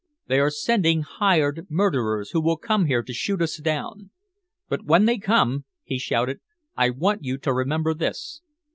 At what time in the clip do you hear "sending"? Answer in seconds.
0.49-1.03